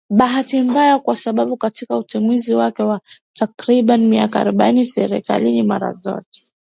[0.09, 3.01] bahati mbaya kwa sababu katika utumishi wake wa
[3.33, 6.41] takribani miaka arobaini serikalini mara zote